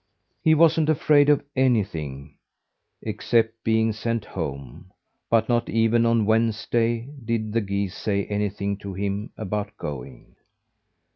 [0.41, 2.33] He wasn't afraid of anything
[3.03, 4.91] except being sent home;
[5.29, 10.37] but not even on Wednesday did the geese say anything to him about going.